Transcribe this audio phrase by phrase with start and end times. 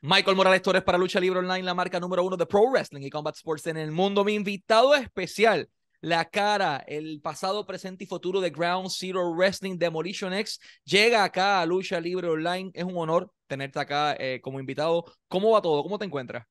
[0.00, 3.10] Michael Morales Torres para Lucha Libre Online, la marca número uno de Pro Wrestling y
[3.10, 4.22] Combat Sports en el mundo.
[4.24, 5.68] Mi invitado especial,
[6.00, 11.60] la cara, el pasado, presente y futuro de Ground Zero Wrestling Demolition X, llega acá
[11.60, 12.70] a Lucha Libre Online.
[12.74, 15.04] Es un honor tenerte acá eh, como invitado.
[15.26, 15.82] ¿Cómo va todo?
[15.82, 16.46] ¿Cómo te encuentras?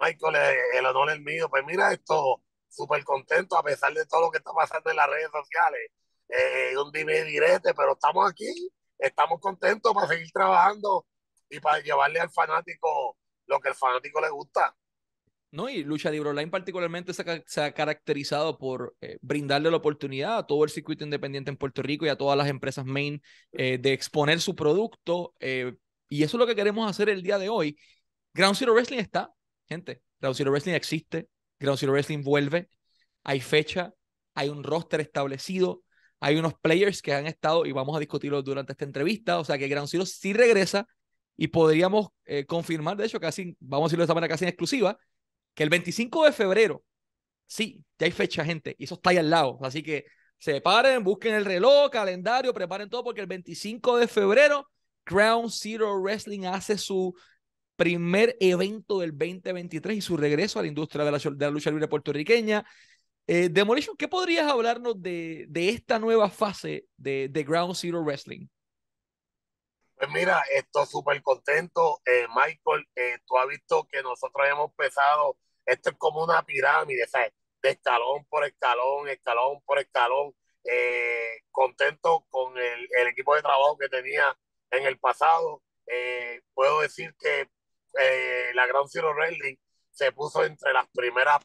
[0.00, 1.48] Michael, eh, el honor es mío.
[1.48, 5.08] Pues mira, esto súper contento a pesar de todo lo que está pasando en las
[5.08, 5.92] redes sociales.
[6.28, 8.52] Eh, un dime direte, pero estamos aquí,
[8.98, 11.06] estamos contentos para seguir trabajando
[11.54, 13.16] y para llevarle al fanático
[13.46, 14.74] lo que el fanático le gusta.
[15.54, 20.46] No, y Lucha Libre Online particularmente se ha, caracterizado por eh, brindarle la oportunidad a
[20.48, 23.22] todo el circuito independiente en Puerto Rico y a todas las empresas main
[23.52, 25.32] eh, de exponer su producto.
[25.38, 25.74] Eh,
[26.08, 27.78] y eso es lo que queremos hacer el día de hoy.
[28.32, 29.32] Ground Zero Wrestling está,
[29.68, 30.02] gente.
[30.18, 31.28] Ground Zero Wrestling existe.
[31.60, 32.68] Ground Zero Wrestling vuelve.
[33.22, 33.94] Hay fecha,
[34.34, 35.84] hay un roster establecido,
[36.18, 39.38] hay unos players que han estado y vamos a discutirlo durante esta entrevista.
[39.38, 40.88] O sea que Ground Zero sí regresa
[41.36, 44.48] y podríamos eh, confirmar, de hecho, casi, vamos a decirlo de esta manera casi en
[44.48, 44.98] exclusiva,
[45.54, 46.84] que el 25 de febrero,
[47.46, 49.58] sí, ya hay fecha, gente, y eso está ahí al lado.
[49.62, 50.04] Así que
[50.38, 54.68] se paren, busquen el reloj, calendario, preparen todo, porque el 25 de febrero,
[55.04, 57.14] Crown Zero Wrestling hace su
[57.76, 62.64] primer evento del 2023 y su regreso a la industria de la, lucha libre puertorriqueña.
[63.26, 68.46] Eh, Demolition, ¿qué podrías hablarnos de, de esta nueva fase de, de Ground Zero Wrestling?
[70.04, 72.02] Pues mira, estoy súper contento.
[72.04, 77.06] Eh, Michael, eh, tú has visto que nosotros hemos empezado, esto es como una pirámide,
[77.06, 77.32] ¿sabes?
[77.62, 80.34] De escalón por escalón, escalón por escalón.
[80.62, 84.36] Eh, contento con el, el, equipo de trabajo que tenía
[84.72, 85.62] en el pasado.
[86.52, 87.48] puedo decir que
[88.54, 89.56] la Gran Zero Wrestling
[89.90, 91.38] se puso entre las primeras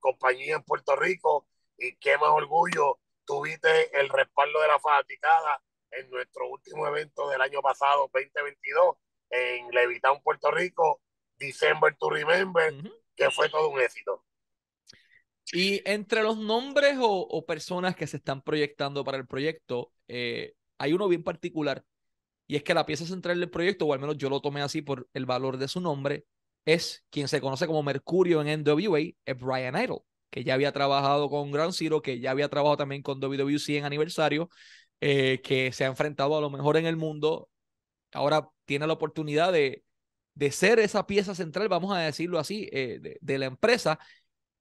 [0.00, 1.46] compañías en Puerto Rico
[1.78, 5.62] y qué más orgullo tuviste el respaldo de la fanaticada
[5.92, 8.96] en nuestro último evento del año pasado, 2022,
[9.30, 11.00] en Levitown, Puerto Rico,
[11.36, 12.72] December to Remember,
[13.16, 14.24] que fue todo un éxito.
[15.52, 20.92] Y entre los nombres o, personas que se están proyectando para el proyecto, eh, hay
[20.92, 21.84] uno bien particular,
[22.46, 24.82] y es que la pieza central del proyecto, o al menos yo lo tomé así
[24.82, 26.24] por el valor de su nombre,
[26.64, 31.28] es quien se conoce como Mercurio en NWA, es Brian Idol, que ya había trabajado
[31.28, 34.48] con Ground Zero, que ya había trabajado también con WWC en aniversario,
[35.04, 37.50] eh, que se ha enfrentado a lo mejor en el mundo,
[38.12, 39.82] ahora tiene la oportunidad de,
[40.34, 43.98] de ser esa pieza central, vamos a decirlo así, eh, de, la empresa.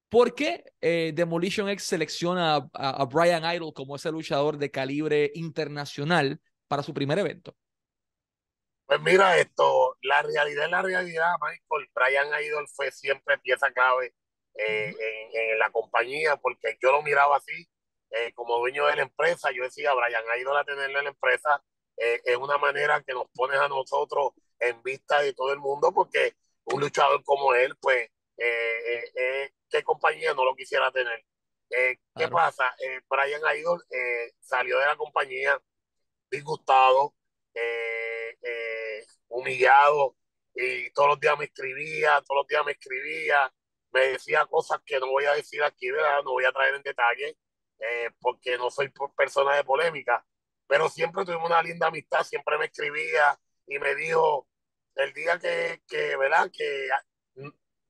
[0.10, 5.32] ¿Por qué eh, Demolition X selecciona a, a, Brian Idol como ese luchador de calibre
[5.36, 7.56] internacional para su primer evento?
[8.88, 11.88] Pues mira esto, la realidad es la realidad, Michael.
[11.94, 14.16] Brian Idol fue siempre pieza clave
[14.56, 14.96] en,
[15.34, 17.70] en, la compañía porque yo lo miraba así
[18.12, 21.10] eh, como dueño de la empresa, yo decía, Brian, ha ido a tenerle en la
[21.12, 21.64] empresa
[21.98, 25.92] eh, es una manera que nos pones a nosotros en vista de todo el mundo,
[25.94, 26.36] porque
[26.66, 31.24] un luchador como él, pues, eh, ¿qué compañía no lo quisiera tener?
[31.70, 32.76] ¿Qué pasa?
[33.10, 33.84] Brian Idol
[34.40, 35.62] salió de la compañía
[36.30, 37.14] disgustado,
[39.30, 40.18] humillado,
[40.56, 43.54] y todos los días me escribía, todos los días me escribía,
[43.92, 46.24] me decía cosas que no voy a decir aquí, ¿verdad?
[46.24, 47.38] No voy a traer en detalle,
[47.82, 50.26] eh, porque no soy persona de polémica,
[50.68, 54.48] pero siempre tuvimos una linda amistad, siempre me escribía y me dijo,
[54.96, 56.50] el día que, que ¿verdad?
[56.52, 56.90] Que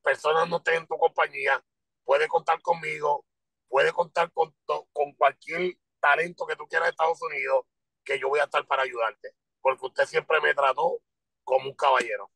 [0.02, 1.64] personas no estén en tu compañía,
[2.04, 3.26] puede contar conmigo,
[3.68, 7.66] puede contar con, con cualquier talento que tú quieras de Estados Unidos,
[8.04, 11.02] que yo voy a estar para ayudarte, porque usted siempre me trató
[11.44, 12.32] como un caballero.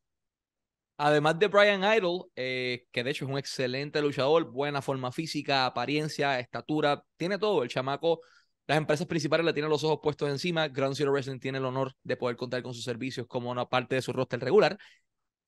[0.98, 5.66] Además de Brian Idol, eh, que de hecho es un excelente luchador, buena forma física,
[5.66, 7.62] apariencia, estatura, tiene todo.
[7.62, 8.20] El chamaco,
[8.66, 10.68] las empresas principales le tienen los ojos puestos encima.
[10.68, 13.94] Ground Zero Wrestling tiene el honor de poder contar con sus servicios como una parte
[13.96, 14.78] de su roster regular.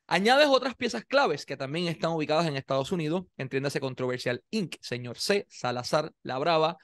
[0.06, 5.18] Añades otras piezas claves que también están ubicadas en Estados Unidos, entiéndase Controversial Inc., Señor
[5.18, 6.76] C, Salazar, La Brava.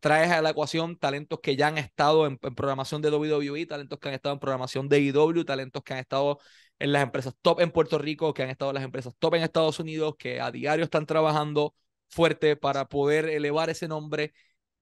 [0.00, 4.08] Traes a la ecuación talentos que ya han estado en, programación de WWE, talentos que
[4.08, 6.38] han estado en programación de IW, talentos que han estado
[6.78, 9.42] en las empresas top en Puerto Rico, que han estado en las empresas top en
[9.42, 11.74] Estados Unidos, que a diario están trabajando
[12.08, 14.32] fuerte para poder elevar ese nombre.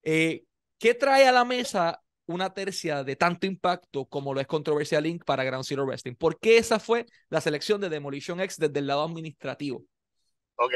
[0.02, 0.44] Eh,
[0.78, 5.24] ¿Qué trae a la mesa una tercia de tanto impacto como lo es Controversial Inc.
[5.24, 6.14] para Ground Zero Wrestling?
[6.14, 9.82] ¿Por qué esa fue la selección de Demolition X desde el lado administrativo?
[10.56, 10.72] Ok,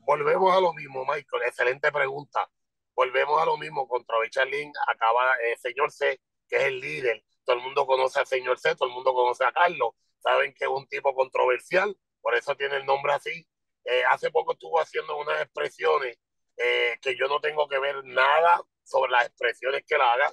[0.00, 1.42] volvemos a lo mismo, Michael.
[1.46, 2.48] Excelente pregunta.
[2.94, 3.88] Volvemos a lo mismo.
[3.88, 4.74] Controversial Inc.
[4.86, 7.24] acaba, eh, señor C, que es el líder.
[7.44, 10.64] Todo el mundo conoce al señor C, todo el mundo conoce a Carlos saben que
[10.64, 13.46] es un tipo controversial, por eso tiene el nombre así.
[13.84, 16.16] Eh, hace poco estuvo haciendo unas expresiones
[16.56, 20.32] eh, que yo no tengo que ver nada sobre las expresiones que él haga.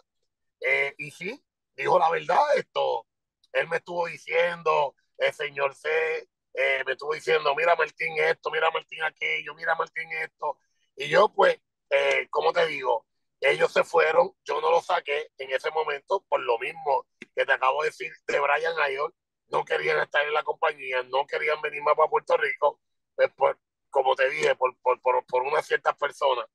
[0.62, 1.42] Eh, y sí,
[1.76, 3.08] dijo la verdad esto.
[3.54, 5.90] Él me estuvo diciendo, el señor C,
[6.54, 10.60] eh, me estuvo diciendo, mira Martín esto, mira Martín aquello, mira Martín esto.
[10.96, 11.58] Y yo pues,
[11.90, 13.06] eh, como te digo,
[13.42, 17.54] ellos se fueron, yo no lo saqué en ese momento por lo mismo que te
[17.54, 19.14] acabo de decir de Brian Idol,
[19.50, 22.80] no querían estar en la compañía, no querían venir más para Puerto Rico,
[23.16, 23.56] pues
[23.90, 26.46] como te dije, por, por, por, por unas ciertas personas.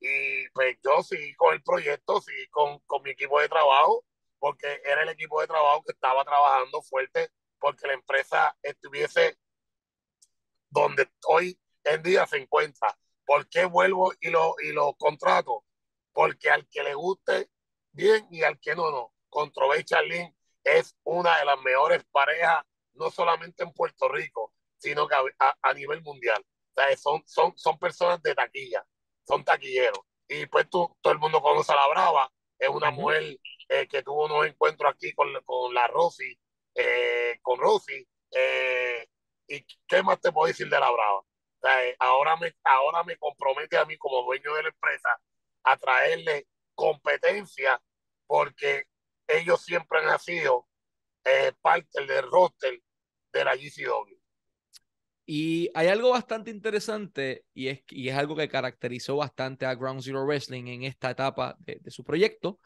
[0.00, 4.04] Y pues yo seguí con el proyecto, seguí con, con mi equipo de trabajo,
[4.38, 7.30] porque era el equipo de trabajo que estaba trabajando fuerte
[7.60, 9.38] porque la empresa estuviese
[10.70, 12.96] donde hoy en día se encuentra.
[13.24, 15.64] ¿Por qué vuelvo y lo, y lo contrato?
[16.12, 17.50] Porque al que le guste
[17.92, 19.12] bien y al que no, no.
[19.28, 20.34] Control Charlene
[20.64, 22.64] es una de las mejores parejas,
[22.94, 26.44] no solamente en Puerto Rico, sino que a, a nivel mundial.
[26.70, 28.84] O sea, son, son, son personas de taquilla,
[29.26, 30.00] son taquilleros.
[30.28, 33.36] Y pues tú, todo el mundo conoce a la Brava, es una mujer
[33.68, 36.38] eh, que tuvo unos encuentros aquí con, con la Rosy,
[36.74, 38.06] eh, con Rosy.
[38.32, 39.06] Eh,
[39.48, 41.22] ¿Y qué más te puedo decir de la Brava?
[41.98, 45.20] ahora, me, ahora me compromete a mí como dueño de la empresa
[45.64, 47.80] a traerle competencia
[48.26, 48.84] porque
[49.38, 50.66] ellos siempre han sido
[51.60, 52.80] parte del roster
[53.32, 54.18] de la GCW.
[55.26, 60.02] Y hay algo bastante interesante y es, y es algo que caracterizó bastante a Ground
[60.02, 62.58] Zero Wrestling en esta etapa de, de su proyecto.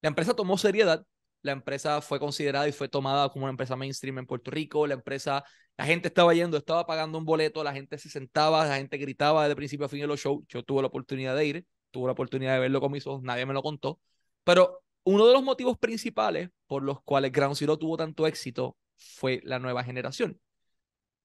[0.00, 1.04] La empresa tomó seriedad,
[1.42, 4.94] la empresa fue considerada y fue tomada como una empresa mainstream en Puerto Rico, la
[4.94, 5.44] empresa,
[5.76, 9.42] la gente estaba yendo, estaba pagando un boleto, la gente se sentaba, la gente gritaba
[9.42, 12.12] desde principio a fin de los shows, yo tuve la oportunidad de ir, tuve la
[12.12, 14.00] oportunidad de verlo con mis ojos, nadie me lo contó,
[14.44, 19.40] pero uno de los motivos principales por los cuales Ground Zero tuvo tanto éxito fue
[19.44, 20.40] la nueva generación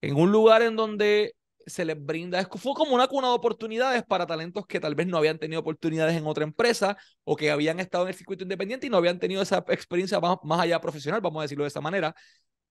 [0.02, 1.36] en un lugar en donde
[1.66, 5.18] se les brinda, fue como una cuna de oportunidades para talentos que tal vez no
[5.18, 8.90] habían tenido oportunidades en otra empresa o que habían estado en el circuito independiente y
[8.90, 12.16] no habían tenido esa experiencia más, más allá profesional, vamos a decirlo de esa manera.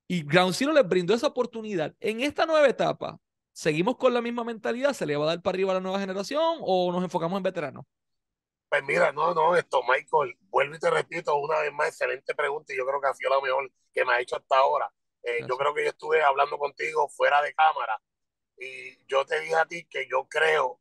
[0.09, 1.95] Y Ground Zero les brindó esa oportunidad.
[2.01, 3.19] En esta nueva etapa,
[3.53, 4.95] ¿seguimos con la misma mentalidad?
[4.95, 7.43] ¿Se le va a dar para arriba a la nueva generación o nos enfocamos en
[7.43, 7.85] veteranos?
[8.77, 12.75] Pues mira, no, no, esto, Michael, vuelvo y te repito una vez más, excelente pregunta
[12.75, 14.93] y yo creo que ha sido la mejor que me ha hecho hasta ahora.
[15.23, 17.99] Eh, yo creo que yo estuve hablando contigo fuera de cámara
[18.59, 20.79] y yo te dije a ti que yo creo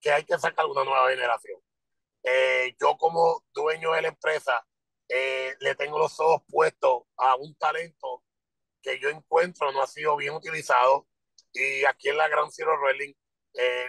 [0.00, 1.60] que hay que sacar una nueva generación.
[2.24, 4.66] Eh, yo como dueño de la empresa
[5.08, 8.24] eh, le tengo los ojos puestos a un talento
[8.82, 11.06] que yo encuentro no ha sido bien utilizado
[11.52, 13.14] y aquí en la Gran Ciro Wrestling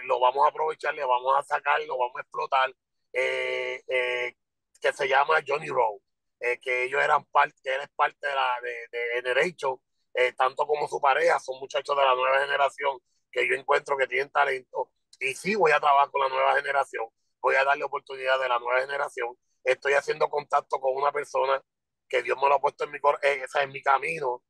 [0.04, 2.72] lo vamos a aprovechar, le vamos a sacar, lo vamos a explotar,
[3.12, 6.00] que se llama Johnny Rowe.
[6.44, 9.80] Eh, que ellos eran parte, él es parte de la de, de Generation,
[10.12, 12.98] eh, tanto como su pareja, son muchachos de la nueva generación
[13.30, 14.90] que yo encuentro que tienen talento.
[15.20, 17.06] Y sí voy a trabajar con la nueva generación,
[17.40, 19.38] voy a darle oportunidad de la nueva generación.
[19.62, 21.62] Estoy haciendo contacto con una persona
[22.08, 24.42] que Dios me lo ha puesto en mi, eh, en mi camino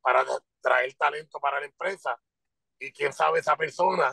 [0.00, 0.24] para
[0.60, 2.20] traer talento para la empresa.
[2.80, 4.12] Y quién sabe, esa persona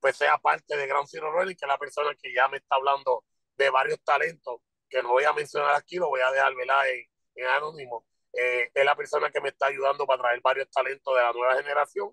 [0.00, 2.76] pues sea parte de Gran Zero Running, que es la persona que ya me está
[2.76, 3.24] hablando
[3.56, 7.04] de varios talentos que no voy a mencionar aquí, lo voy a dejar En,
[7.34, 8.06] en anónimo.
[8.32, 11.56] Eh, es la persona que me está ayudando para traer varios talentos de la nueva
[11.56, 12.10] generación.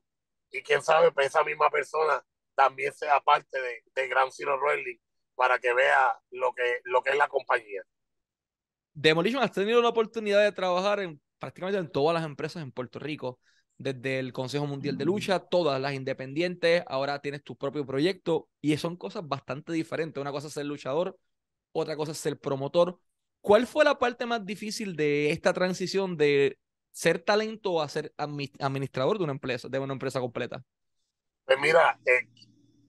[0.52, 2.24] Y quién sabe, pues esa misma persona
[2.56, 4.98] también sea parte de, de Grand Zero Wrestling
[5.36, 7.84] para que vea lo que, lo que es la compañía.
[8.94, 12.98] Demolition, has tenido la oportunidad de trabajar en prácticamente en todas las empresas en Puerto
[12.98, 13.40] Rico,
[13.78, 18.76] desde el Consejo Mundial de Lucha, todas las independientes, ahora tienes tu propio proyecto y
[18.78, 20.22] son cosas bastante diferentes.
[20.22, 21.18] Una cosa es ser luchador,
[21.72, 23.00] otra cosa es ser promotor.
[23.42, 26.58] ¿Cuál fue la parte más difícil de esta transición de
[26.92, 30.64] ser talento a ser administrador de una empresa, de una empresa completa?
[31.44, 32.28] Pues mira, eh,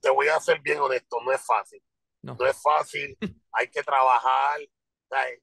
[0.01, 1.83] te voy a ser bien honesto, no es fácil.
[2.23, 3.17] No, es fácil,
[3.53, 4.61] hay que trabajar.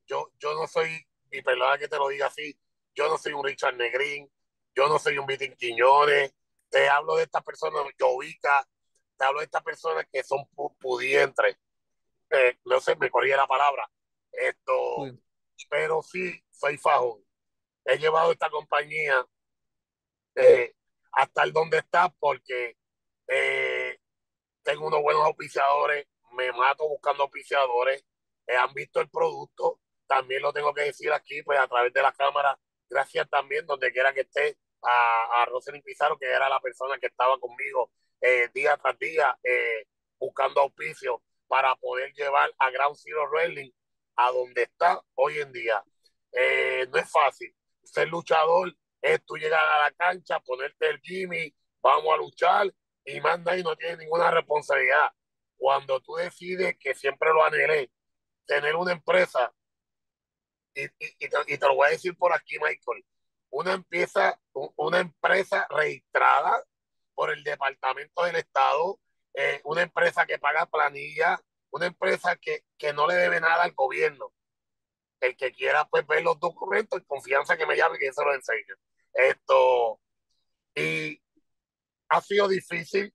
[0.06, 2.58] Yo, yo no soy, y perdona que te lo diga así,
[2.96, 4.30] yo no soy un Richard Negrín,
[4.76, 6.34] yo no soy un Vitín Quiñones,
[6.70, 8.68] te hablo de estas personas, Jovica,
[9.18, 10.48] te hablo de estas personas que son
[10.80, 11.58] pudientes,
[12.32, 13.90] eh, no sé, me corría la palabra,
[14.32, 14.74] esto,
[15.70, 17.24] pero sí, soy fajón.
[17.86, 19.24] He llevado esta compañía
[20.36, 20.74] eh,
[21.12, 22.76] hasta el donde está porque
[23.28, 24.00] eh,
[24.64, 28.04] tengo unos buenos auspiciadores, me mato buscando auspiciadores,
[28.48, 32.12] han visto el producto, también lo tengo que decir aquí, pues a través de la
[32.14, 35.48] cámara, gracias también donde quiera que esté a, a
[35.84, 37.92] Pizarro, que era la persona que estaba conmigo
[38.54, 39.38] día tras día
[40.18, 43.72] buscando auspicio para poder llevar a Ground Zero Wrestling
[44.16, 45.84] a donde está hoy en día.
[46.32, 47.56] Eh, no es fácil.
[47.84, 52.74] Ser luchador es tú llegar a la cancha, ponerte el Jimmy, vamos a luchar
[53.06, 55.12] y manda y no tienes ninguna responsabilidad.
[55.58, 57.92] Cuando tú decides, que siempre lo anhelé,
[58.46, 59.54] tener una empresa,
[60.76, 63.06] y, y, te, lo voy a decir por aquí, Michael,
[63.54, 64.40] una empresa,
[64.78, 66.64] una empresa registrada
[67.14, 69.00] por el Departamento del Estado,
[69.36, 73.74] eh, una empresa que paga planilla, una empresa que, que no le debe nada al
[73.74, 74.34] gobierno.
[75.22, 78.74] El que quiera pues ver los documentos, confianza que me llame que se lo enseñe.
[79.14, 80.02] Esto,
[80.74, 81.22] y
[82.10, 83.14] ha sido difícil,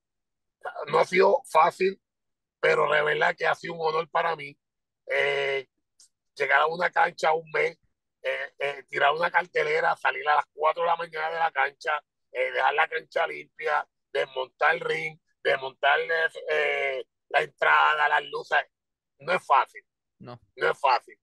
[0.87, 2.01] no ha sido fácil,
[2.61, 4.57] pero de verdad que ha sido un honor para mí
[5.07, 5.67] eh,
[6.33, 7.77] llegar a una cancha un mes,
[8.21, 12.03] eh, eh, tirar una cartelera, salir a las 4 de la mañana de la cancha,
[12.31, 15.99] dejar la cancha limpia, desmontar el ring, desmontar
[17.29, 18.59] la entrada, las luces.
[19.19, 19.83] No es fácil.
[20.19, 20.39] No.
[20.55, 21.19] No es fácil.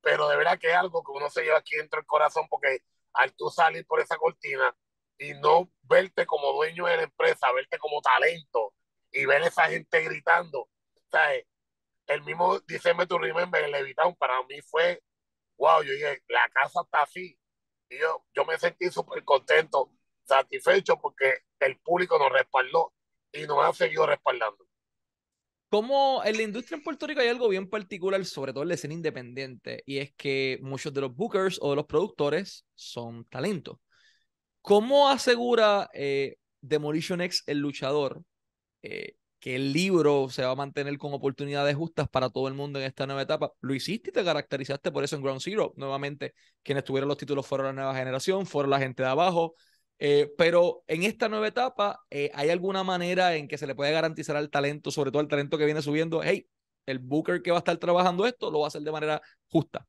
[0.00, 2.80] pero de verdad que es algo que uno se lleva aquí dentro del corazón porque
[3.14, 4.74] al tú salir por esa cortina
[5.18, 8.74] y no verte como dueño de la empresa, verte como talento
[9.12, 10.68] y ver a esa gente gritando.
[11.10, 11.44] ¿sabes?
[12.06, 15.02] El mismo December to Remember, el Levitown, para mí fue,
[15.60, 17.38] wow, yo dije, la casa está así.
[17.90, 19.92] Y yo, yo me sentí súper contento,
[20.24, 22.94] satisfecho porque el público nos respaldó
[23.32, 24.66] y nos ha seguido respaldando.
[25.68, 28.74] Como en la industria en Puerto Rico hay algo bien particular, sobre todo en la
[28.74, 33.76] escena independiente, y es que muchos de los bookers o de los productores son talentos.
[34.62, 38.22] ¿Cómo asegura eh, Demolition X, el luchador,
[38.82, 42.78] eh, que el libro se va a mantener con oportunidades justas para todo el mundo
[42.78, 43.52] en esta nueva etapa.
[43.60, 45.72] Lo hiciste y te caracterizaste por eso en Ground Zero.
[45.76, 49.54] Nuevamente, quienes tuvieron los títulos fueron la nueva generación, fueron la gente de abajo.
[49.98, 53.92] Eh, pero en esta nueva etapa, eh, ¿hay alguna manera en que se le puede
[53.92, 56.46] garantizar al talento, sobre todo al talento que viene subiendo, hey,
[56.84, 59.86] el Booker que va a estar trabajando esto lo va a hacer de manera justa?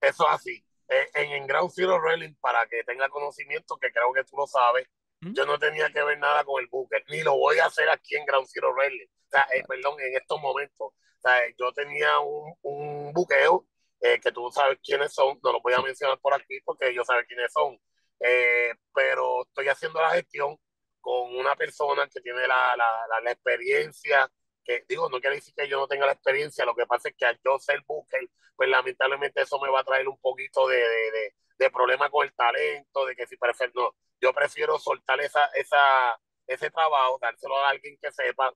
[0.00, 0.62] Eso así.
[0.88, 4.46] Eh, en, en Ground Zero Railing, para que tenga conocimiento, que creo que tú lo
[4.46, 4.86] sabes,
[5.22, 8.16] yo no tenía que ver nada con el Booker, ni lo voy a hacer aquí
[8.16, 9.04] en Ground Zero Rally.
[9.04, 10.88] O sea, eh, perdón, en estos momentos.
[10.88, 13.66] O sea, yo tenía un, un buqueo
[14.00, 17.06] eh, que tú sabes quiénes son, no lo voy a mencionar por aquí porque ellos
[17.06, 17.78] saben quiénes son.
[18.20, 20.56] Eh, pero estoy haciendo la gestión
[21.00, 24.30] con una persona que tiene la, la, la, experiencia,
[24.64, 27.16] que digo, no quiere decir que yo no tenga la experiencia, lo que pasa es
[27.16, 30.76] que al yo ser Booker, pues lamentablemente eso me va a traer un poquito de,
[30.76, 35.20] de, de, de problema con el talento, de que si perfecto, no, yo prefiero soltar
[35.20, 38.52] esa, esa, ese trabajo, dárselo a alguien que sepa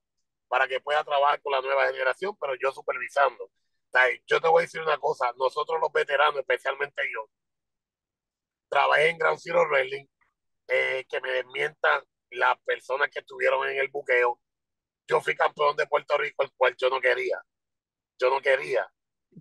[0.47, 3.49] para que pueda trabajar con la nueva generación, pero yo supervisando.
[4.25, 7.29] yo te voy a decir una cosa, nosotros los veteranos, especialmente yo,
[8.69, 10.05] trabajé en Gran Zero Wrestling,
[10.67, 14.39] eh, que me desmientan las personas que estuvieron en el buqueo.
[15.07, 17.41] Yo fui campeón de Puerto Rico, el cual yo no quería.
[18.19, 18.85] Yo no quería.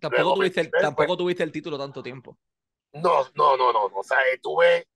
[0.01, 2.39] Tampoco, tuviste el, tampoco tuviste el título tanto tiempo.
[2.93, 3.85] No, no, no, no.
[3.95, 4.87] O sea, tuve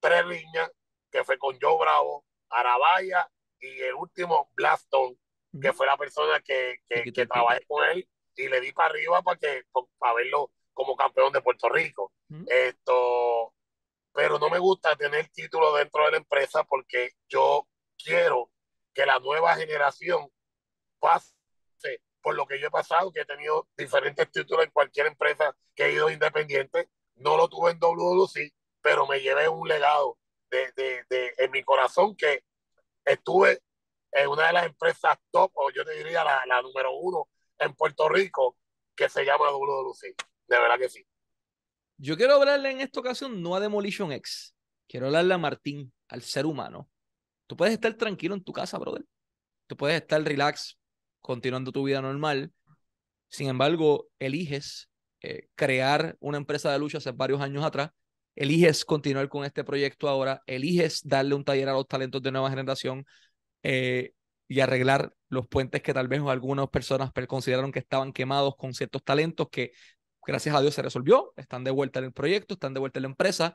[0.00, 0.70] tres líneas,
[1.10, 3.28] que fue con Joe Bravo, Arabaya
[3.60, 5.18] y el último Blaston,
[5.60, 9.22] que fue la persona que, que, que trabajé con él y le di para arriba
[9.22, 9.62] para, que,
[9.98, 12.12] para verlo como campeón de Puerto Rico.
[12.46, 13.54] Esto,
[14.12, 18.50] pero no me gusta tener título dentro de la empresa porque yo quiero
[18.92, 20.28] que la nueva generación
[20.98, 21.32] pase
[22.20, 25.54] por lo que yo he pasado, que he tenido diferentes títulos en cualquier empresa
[26.26, 26.88] independiente.
[27.16, 30.18] No lo tuve en WWC, pero me llevé un legado
[30.50, 32.44] de, de, de, en mi corazón que
[33.04, 33.60] estuve
[34.12, 37.28] en una de las empresas top, o yo te diría la, la número uno
[37.58, 38.56] en Puerto Rico,
[38.94, 40.14] que se llama WWC.
[40.46, 41.04] De verdad que sí.
[41.96, 44.54] Yo quiero hablarle en esta ocasión no a Demolition X,
[44.88, 46.88] quiero hablarle a Martín, al ser humano.
[47.46, 49.04] Tú puedes estar tranquilo en tu casa, brother.
[49.66, 50.78] Tú puedes estar relax,
[51.20, 52.52] continuando tu vida normal.
[53.28, 54.88] Sin embargo, eliges
[55.24, 57.90] eh, crear una empresa de lucha hace varios años atrás
[58.36, 62.50] eliges continuar con este proyecto ahora, eliges darle un taller a los talentos de nueva
[62.50, 63.06] generación
[63.62, 64.12] eh,
[64.48, 69.02] y arreglar los puentes que tal vez algunas personas consideraron que estaban quemados con ciertos
[69.02, 69.72] talentos que
[70.26, 73.02] gracias a Dios se resolvió, están de vuelta en el proyecto, están de vuelta en
[73.04, 73.54] la empresa.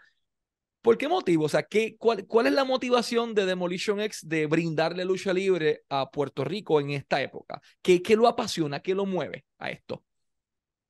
[0.82, 1.46] ¿Por qué motivo?
[1.46, 5.82] O sea, ¿qué, cuál, ¿cuál es la motivación de Demolition X de brindarle lucha libre
[5.90, 7.62] a Puerto Rico en esta época?
[7.82, 8.80] ¿Qué, qué lo apasiona?
[8.80, 10.04] ¿Qué lo mueve a esto?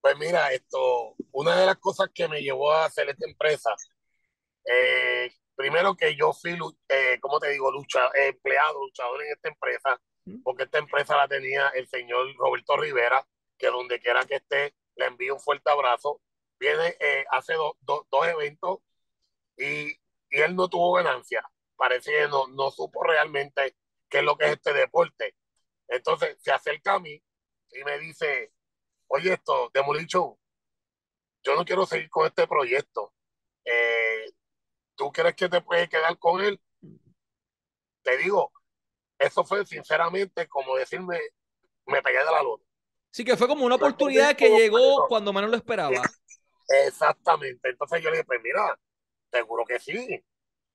[0.01, 3.75] Pues mira, esto, una de las cosas que me llevó a hacer esta empresa,
[4.65, 10.01] eh, primero que yo fui, eh, como te digo, lucha, empleado, luchador en esta empresa,
[10.43, 13.25] porque esta empresa la tenía el señor Roberto Rivera,
[13.57, 16.21] que donde quiera que esté, le envío un fuerte abrazo.
[16.59, 18.79] Viene, eh, hace dos eventos
[19.57, 21.43] y, y, él no tuvo ganancia.
[21.75, 23.75] Parece que no, no supo realmente
[24.09, 25.35] qué es lo que es este deporte.
[25.87, 27.21] Entonces se acerca a mí
[27.71, 28.51] y me dice,
[29.09, 30.35] oye, esto, Demolition,
[31.43, 33.13] yo no quiero seguir con este proyecto.
[33.65, 34.31] Eh,
[34.95, 36.59] ¿Tú crees que te puedes quedar con él?
[38.01, 38.51] Te digo,
[39.17, 41.19] eso fue sinceramente como decirme,
[41.85, 42.61] me pegué de la luz.
[43.11, 45.91] Sí, que fue como una oportunidad que llegó cuando menos lo esperaba.
[46.85, 47.69] Exactamente.
[47.69, 48.77] Entonces yo le dije, pues mira,
[49.31, 50.23] Seguro que sí.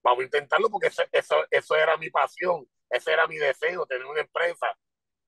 [0.03, 4.05] Vamos a intentarlo porque eso, eso, eso era mi pasión, ese era mi deseo, tener
[4.05, 4.67] una empresa.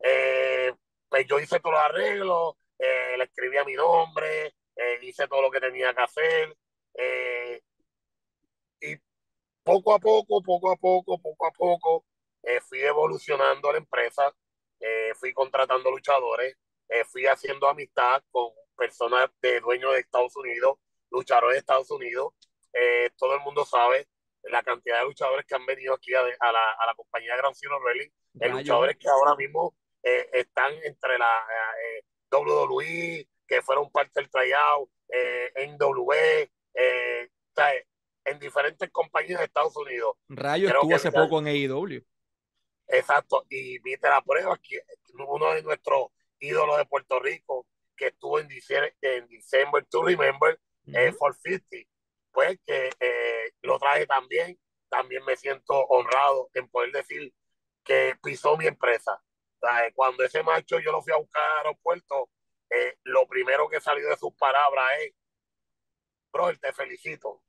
[0.00, 0.74] Eh,
[1.08, 5.42] pues yo hice todos los arreglos, eh, le escribí a mi nombre, eh, hice todo
[5.42, 6.56] lo que tenía que hacer.
[8.80, 8.96] y
[9.62, 12.04] poco a poco, poco a poco, poco a poco,
[12.68, 14.32] fui evolucionando la empresa,
[15.16, 16.56] fui contratando luchadores,
[17.06, 20.78] fui haciendo amistad con personas de dueños de Estados Unidos,
[21.10, 22.34] luchadores de Estados Unidos.
[23.16, 24.06] todo el mundo sabe
[24.50, 27.78] la cantidad de luchadores que han venido aquí a, la, a la, compañía Gran Zero
[27.80, 28.12] Rally,
[28.52, 31.46] luchadores que ahora mismo eh, están entre la
[31.82, 32.04] eh,
[32.38, 37.30] WWE, que fueron parte del tryout, eh, NWE, eh,
[38.24, 40.16] en diferentes compañías de Estados Unidos.
[40.28, 42.04] Rayo estuvo hace poco en AEW.
[42.88, 44.80] Exacto, y viste la prueba, que
[45.14, 46.08] uno de nuestros
[46.40, 47.66] ídolos de Puerto Rico,
[47.96, 51.88] que estuvo en diciembre, en December to Remember, uh for 50,
[52.32, 52.90] pues que
[53.62, 54.58] lo traje también.
[54.88, 57.32] También me siento honrado en poder decir
[57.84, 59.20] que pisó mi empresa.
[59.94, 62.30] Cuando ese macho yo lo fui a buscar al aeropuerto,
[62.70, 65.14] eh, lo primero que salió de sus palabras es,
[66.32, 67.42] bro, te felicito,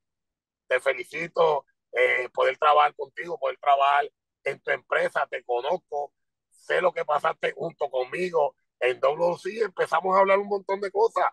[0.67, 4.09] te felicito eh, poder trabajar contigo, poder trabajar
[4.43, 6.13] en tu empresa, te conozco,
[6.49, 8.55] sé lo que pasaste junto conmigo.
[8.79, 11.25] En WC, empezamos a hablar un montón de cosas.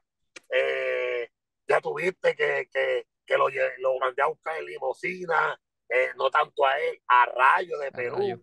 [0.49, 1.29] Eh,
[1.67, 3.49] ya tuviste que, que, que lo,
[3.79, 8.43] lo mandé a buscar en limosina, eh, no tanto a él, a Rayo de Perú,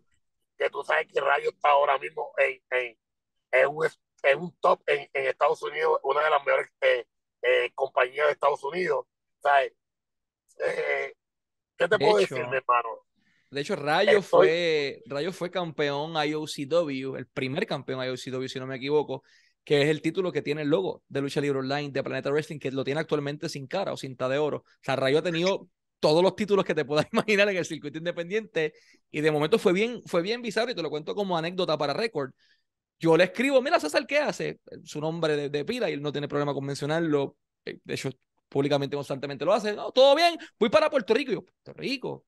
[0.61, 2.97] que tú sabes que Rayo está ahora mismo en, en,
[3.51, 3.87] en, un,
[4.21, 7.05] en un, top en, en, Estados Unidos, una de las mejores eh,
[7.41, 9.07] eh, compañías de Estados Unidos.
[9.41, 9.73] ¿sabes?
[11.77, 12.89] ¿Qué te puedo decir, mi hermano?
[13.49, 18.75] De hecho, Rayo fue, Rayo fue campeón IOCW, el primer campeón IOCW, si no me
[18.75, 19.23] equivoco,
[19.63, 22.59] que es el título que tiene el logo de Lucha Libre Online de Planeta Wrestling,
[22.59, 24.57] que lo tiene actualmente sin cara o cinta de oro.
[24.57, 25.67] O sea, Rayo ha tenido
[26.01, 28.73] todos los títulos que te puedas imaginar en el circuito independiente
[29.09, 31.93] y de momento fue bien, fue bien bizarro y te lo cuento como anécdota para
[31.93, 32.31] récord.
[32.99, 34.59] Yo le escribo, mira César, ¿qué hace?
[34.83, 37.37] Su nombre de, de, pila y él no tiene problema con mencionarlo.
[37.65, 38.09] Eh, de hecho,
[38.49, 39.73] públicamente constantemente lo hace.
[39.73, 41.31] No, todo bien, voy para Puerto Rico.
[41.31, 42.25] Y yo, Puerto Rico.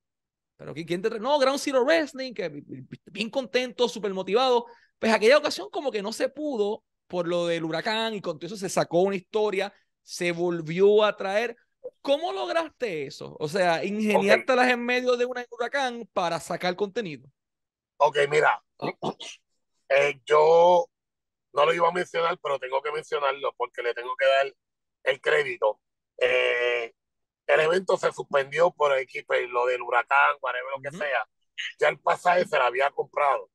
[0.55, 2.63] Pero ¿quién te No, Ground Zero Wrestling, que
[3.11, 4.65] bien contento, súper motivado.
[4.97, 8.47] Pues aquella ocasión como que no se pudo por lo del huracán y con todo
[8.47, 11.57] eso se sacó una historia, se volvió a traer.
[12.03, 13.37] ¿Cómo lograste eso?
[13.39, 17.29] O sea, ingeniártelas en medio de un huracán para sacar contenido.
[17.95, 18.61] Ok, mira,
[19.89, 20.85] eh, yo
[21.53, 24.53] no lo iba a mencionar, pero tengo que mencionarlo porque le tengo que dar
[25.03, 25.79] el crédito.
[26.17, 26.93] Eh,
[27.47, 31.25] el evento se suspendió por el equipo y lo del huracán, whatever, lo que sea.
[31.79, 33.49] Ya el pasaje se lo había comprado.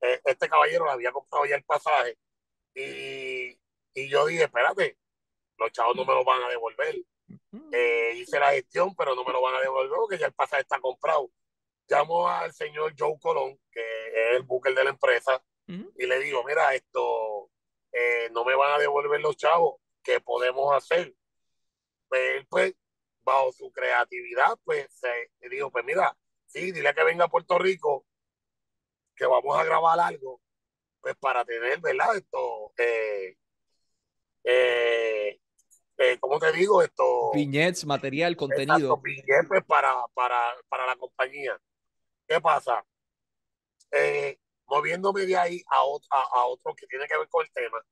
[0.00, 2.16] Eh, este caballero le había comprado ya el pasaje
[2.72, 3.58] y,
[3.94, 4.96] y, yo dije, espérate,
[5.60, 6.96] los chavos no me lo van a devolver.
[7.72, 10.62] Eh, hice la gestión, pero no me lo van a devolver porque ya el pasaje
[10.62, 11.30] está comprado.
[11.86, 16.42] Llamo al señor Joe Colón, que es el booker de la empresa, y le digo,
[16.44, 17.48] mira, esto
[17.92, 21.14] eh, no me van a devolver los chavos, ¿qué podemos hacer?
[22.08, 22.74] Pues, pues
[23.22, 28.04] bajo su creatividad, pues se dijo, pues mira, sí, dile que venga a Puerto Rico,
[29.14, 30.40] que vamos a grabar algo,
[31.00, 32.16] pues para tener, ¿verdad?
[32.16, 33.36] Esto, eh,
[34.44, 35.39] eh,
[36.00, 36.82] eh ¿cómo te digo?
[36.82, 37.30] Esto.
[37.32, 38.96] Viñetes, material, contenido.
[38.96, 41.60] Viñetes para, para, para la compañía.
[42.26, 42.84] ¿Qué pasa?
[43.92, 47.84] Eh, moviéndome de ahí a, a, otro que tiene que ver con el tema,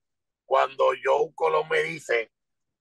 [0.45, 2.31] cuando Joe Colón me dice,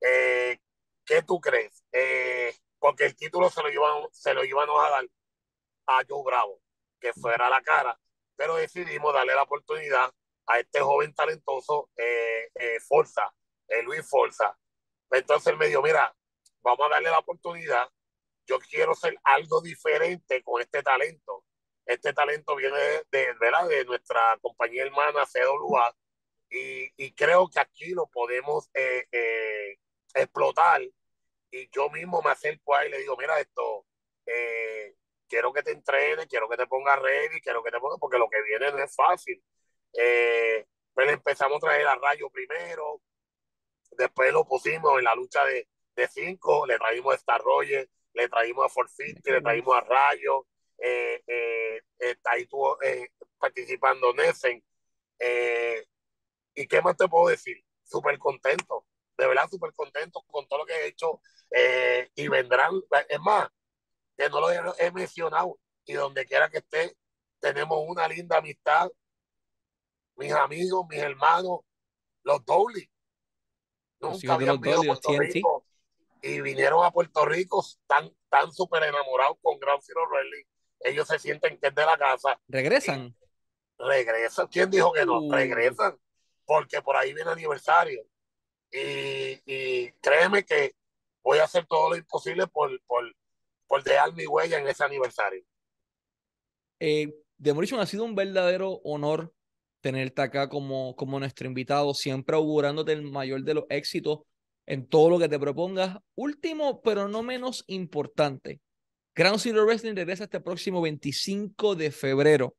[0.01, 0.59] eh,
[1.05, 1.83] ¿qué tú crees?
[1.91, 5.05] Eh, porque el título se lo iban, se lo iban a dar
[5.87, 6.61] a Joe Bravo,
[6.99, 7.99] que fuera la cara
[8.37, 10.13] pero decidimos darle la oportunidad
[10.45, 12.49] a este joven talentoso, eh,
[12.87, 13.33] Forza,
[13.83, 14.57] Luis Forza.
[15.11, 16.15] Entonces él me dijo, mira,
[16.61, 17.89] vamos a darle la oportunidad,
[18.45, 21.43] yo quiero hacer algo diferente con este talento.
[21.85, 22.77] Este talento viene
[23.11, 23.67] de, ¿verdad?
[23.67, 25.95] de nuestra compañía hermana CWA
[26.49, 28.69] y, y creo que aquí lo podemos
[30.13, 30.81] explotar.
[31.49, 33.85] Y yo mismo me acerco a él y le digo, mira, esto,
[35.27, 38.29] quiero que te entrenes, quiero que te pongas ready, quiero que te pongas, porque lo
[38.29, 39.41] que viene no es fácil.
[39.93, 43.01] Eh, pues empezamos a traer a Rayo primero,
[43.91, 48.29] después lo pusimos en la lucha de, de cinco, le traímos a Star Roger, le
[48.29, 50.47] traímos a Forfiti, le traímos a Rayo,
[50.77, 51.23] eh,
[51.99, 54.63] eh, ahí estuvo eh, participando Nessen.
[55.19, 55.85] Eh,
[56.55, 57.57] ¿Y qué más te puedo decir?
[57.83, 58.85] Súper contento,
[59.17, 61.21] de verdad súper contento con todo lo que he hecho
[62.15, 62.73] y vendrán,
[63.07, 63.47] es más,
[64.17, 66.97] que no lo he, mencionado, y donde quiera que esté,
[67.39, 68.89] tenemos una linda amistad.
[70.15, 71.59] Mis amigos, mis hermanos,
[72.23, 72.89] los Dowley.
[73.99, 75.65] Nunca habían venido a Puerto Rico.
[76.21, 80.45] y vinieron a Puerto Rico, están tan súper enamorados con Ground Zero Wrestling.
[80.79, 82.39] Ellos se sienten que es de la casa.
[82.47, 83.15] ¿Regresan?
[83.77, 84.47] Regresan.
[84.47, 85.19] ¿Quién dijo que no?
[85.19, 85.31] Uh.
[85.31, 85.97] Regresan.
[86.45, 88.03] Porque por ahí viene aniversario.
[88.71, 90.75] Y, y créeme que
[91.23, 93.03] voy a hacer todo lo imposible por, por,
[93.67, 95.43] por dejar mi huella en ese aniversario.
[96.79, 99.33] Eh, Demolition ha sido un verdadero honor
[99.81, 104.19] tenerte acá como, como nuestro invitado, siempre augurándote el mayor de los éxitos
[104.65, 105.97] en todo lo que te propongas.
[106.15, 108.59] Último, pero no menos importante.
[109.15, 112.55] Ground Zero Wrestling regresa este próximo 25 de febrero.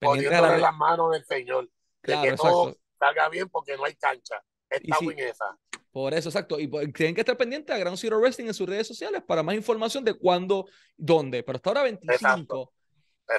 [0.00, 1.64] A la- Poniéndole las manos del Señor.
[1.64, 1.70] De
[2.02, 2.80] Claro, que todo exacto.
[2.98, 4.36] salga bien porque no hay cancha.
[4.70, 5.08] Sí.
[5.10, 5.44] en esa.
[5.90, 6.60] Por eso, exacto.
[6.60, 9.42] Y pues, tienen que estar pendientes a Ground Zero Wrestling en sus redes sociales para
[9.42, 10.66] más información de cuándo,
[10.96, 11.42] dónde.
[11.42, 12.12] Pero hasta ahora 25.
[12.14, 12.72] Exacto.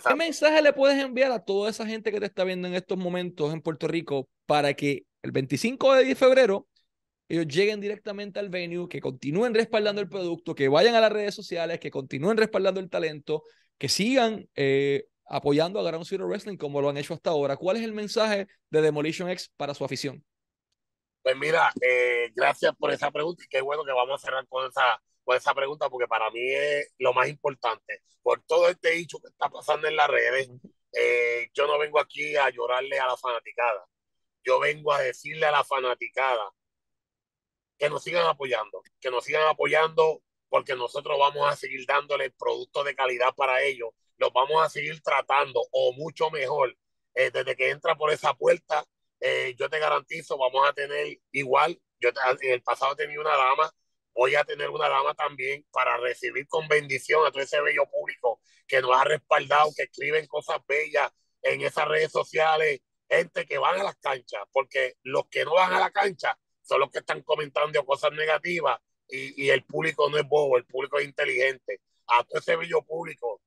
[0.07, 2.97] ¿Qué mensaje le puedes enviar a toda esa gente que te está viendo en estos
[2.97, 6.67] momentos en Puerto Rico para que el 25 de febrero
[7.27, 11.35] ellos lleguen directamente al venue, que continúen respaldando el producto, que vayan a las redes
[11.35, 13.43] sociales, que continúen respaldando el talento,
[13.77, 17.55] que sigan eh, apoyando a Ground Zero Wrestling como lo han hecho hasta ahora?
[17.55, 20.23] ¿Cuál es el mensaje de Demolition X para su afición?
[21.21, 24.67] Pues mira, eh, gracias por esa pregunta y qué bueno que vamos a cerrar con
[24.67, 28.01] esa, con esa pregunta porque para mí es lo más importante.
[28.23, 30.49] Por todo este hecho que está pasando en las redes,
[30.91, 33.85] eh, yo no vengo aquí a llorarle a la fanaticada.
[34.43, 36.49] Yo vengo a decirle a la fanaticada
[37.77, 42.83] que nos sigan apoyando, que nos sigan apoyando porque nosotros vamos a seguir dándole productos
[42.85, 46.75] de calidad para ellos, los vamos a seguir tratando o mucho mejor.
[47.13, 48.83] Eh, desde que entra por esa puerta,
[49.19, 53.71] eh, yo te garantizo, vamos a tener igual, yo en el pasado tenía una dama,
[54.19, 58.41] voy a tener una dama también para recibir con bendición a todo ese bello público
[58.67, 61.09] que nos ha respaldado, que escriben cosas bellas
[61.41, 65.71] en esas redes sociales, gente que van a las canchas, porque los que no van
[65.71, 68.77] a la cancha son los que están comentando cosas negativas
[69.07, 71.79] y, el público no es bobo, el público es inteligente.
[72.07, 73.41] A todo ese bello público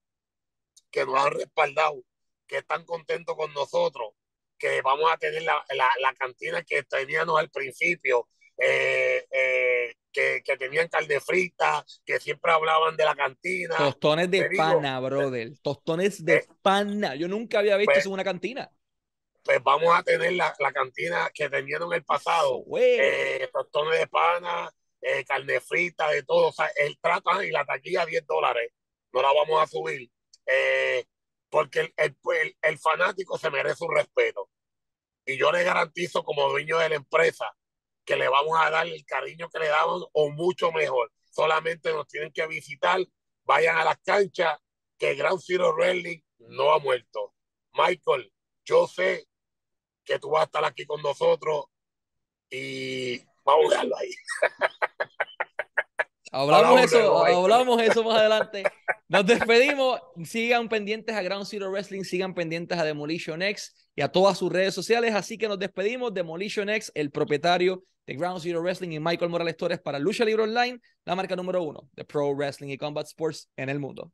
[0.90, 2.02] que nos han respaldado,
[2.46, 4.14] que están contentos con nosotros,
[4.56, 10.42] que vamos a tener la, la, la cantina que teníamos al principio, eh, eh, que,
[10.44, 13.76] que, tenían carne frita, que siempre hablaban de la cantina.
[13.76, 15.58] Tostones de digo, pana, brother.
[15.62, 17.14] Tostones de eh, pana.
[17.14, 18.70] Yo nunca había visto pues, eso en una cantina.
[19.42, 22.64] Pues vamos a tener la, la cantina que tenían en el pasado.
[22.78, 24.70] Eh, tostones de pana,
[25.00, 26.48] eh, carne frita, de todo.
[26.48, 28.72] O sea, el trato ah, y la taquilla 10 dólares.
[29.12, 30.10] No la vamos a subir.
[30.46, 31.04] Eh,
[31.48, 34.48] porque el, el, el, el, fanático se merece un respeto.
[35.26, 37.52] Y yo le garantizo como dueño de la empresa
[38.04, 41.12] que le vamos a dar el cariño que le damos o mucho mejor.
[41.30, 43.00] Solamente nos tienen que visitar,
[43.44, 44.58] vayan a las canchas,
[44.98, 47.34] que Ground Zero Wrestling no ha muerto.
[47.72, 48.32] Michael,
[48.64, 49.26] yo sé
[50.04, 51.66] que tú vas a estar aquí con nosotros
[52.50, 54.10] y vamos a dejarlo ahí.
[56.34, 58.62] Hablamos eso, hablamos eso más adelante.
[59.08, 60.00] Nos despedimos.
[60.24, 64.52] Sigan pendientes a Ground Zero Wrestling, sigan pendientes a Demolition X y a todas sus
[64.52, 65.14] redes sociales.
[65.14, 66.14] Así que nos despedimos.
[66.14, 70.42] Demolition X, el propietario de Ground Zero Wrestling y Michael Morales Torres para Lucha Libre
[70.42, 74.10] Online, la marca número uno de Pro Wrestling y Combat Sports en el mundo.